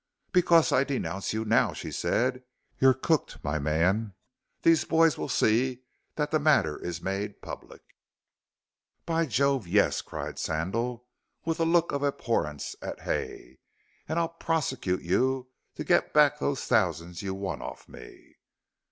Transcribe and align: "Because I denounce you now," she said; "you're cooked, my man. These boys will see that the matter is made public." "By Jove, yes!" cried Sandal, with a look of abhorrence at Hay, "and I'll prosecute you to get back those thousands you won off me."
"Because 0.31 0.71
I 0.71 0.83
denounce 0.83 1.31
you 1.31 1.45
now," 1.45 1.73
she 1.73 1.91
said; 1.91 2.41
"you're 2.79 2.95
cooked, 2.95 3.37
my 3.43 3.59
man. 3.59 4.15
These 4.63 4.83
boys 4.83 5.15
will 5.15 5.29
see 5.29 5.83
that 6.15 6.31
the 6.31 6.39
matter 6.39 6.83
is 6.83 7.03
made 7.03 7.39
public." 7.39 7.83
"By 9.05 9.27
Jove, 9.27 9.67
yes!" 9.67 10.01
cried 10.01 10.39
Sandal, 10.39 11.05
with 11.45 11.59
a 11.59 11.65
look 11.65 11.91
of 11.91 12.01
abhorrence 12.03 12.75
at 12.81 13.01
Hay, 13.01 13.59
"and 14.09 14.17
I'll 14.17 14.29
prosecute 14.29 15.03
you 15.03 15.49
to 15.75 15.83
get 15.83 16.15
back 16.15 16.39
those 16.39 16.63
thousands 16.65 17.21
you 17.21 17.35
won 17.35 17.61
off 17.61 17.87
me." 17.87 18.37